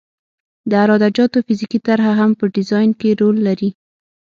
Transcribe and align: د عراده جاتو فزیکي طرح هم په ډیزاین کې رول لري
د 0.69 0.71
عراده 0.83 1.09
جاتو 1.17 1.39
فزیکي 1.47 1.79
طرح 1.87 2.07
هم 2.19 2.31
په 2.39 2.45
ډیزاین 2.55 2.91
کې 2.99 3.09
رول 3.21 3.37
لري 3.47 3.69